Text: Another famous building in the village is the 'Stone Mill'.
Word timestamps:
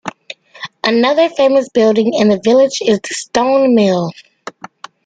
Another 0.83 1.29
famous 1.29 1.69
building 1.69 2.15
in 2.15 2.29
the 2.29 2.41
village 2.43 2.79
is 2.81 2.99
the 3.01 3.13
'Stone 3.13 3.75
Mill'. 3.75 4.11